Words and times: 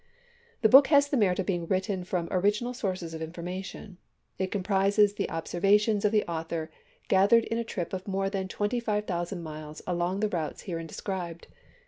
The 0.63 0.67
book 0.67 0.87
has 0.87 1.07
the 1.09 1.15
merit 1.15 1.37
of 1.37 1.45
being 1.45 1.67
written 1.67 2.03
from 2.03 2.27
original 2.31 2.73
sources 2.73 3.13
of 3.13 3.21
information. 3.21 3.99
It 4.39 4.49
comprises 4.51 5.13
the 5.13 5.29
observations 5.29 6.03
of 6.05 6.11
the 6.11 6.25
author 6.25 6.71
gathered 7.07 7.43
in 7.43 7.59
a 7.59 7.63
trip 7.63 7.93
of 7.93 8.07
more 8.07 8.27
than 8.27 8.47
twenty 8.47 8.79
five 8.79 9.05
thousand 9.05 9.43
miles 9.43 9.83
along 9.85 10.21
the 10.21 10.29
routes 10.29 10.63
herein 10.63 10.87
described. 10.87 11.49